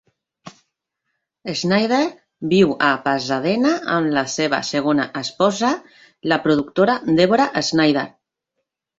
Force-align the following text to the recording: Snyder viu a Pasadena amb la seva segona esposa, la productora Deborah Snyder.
Snyder 1.57 1.97
viu 2.53 2.71
a 2.85 2.87
Pasadena 3.03 3.73
amb 3.95 4.09
la 4.15 4.23
seva 4.35 4.61
segona 4.69 5.05
esposa, 5.21 5.69
la 6.33 6.39
productora 6.47 6.97
Deborah 7.21 7.63
Snyder. 7.69 8.07